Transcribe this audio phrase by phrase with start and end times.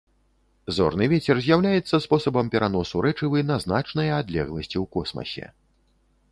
[0.77, 5.45] Зорны вецер з'яўляецца спосабам пераносу рэчывы на значныя адлегласці ў космасе.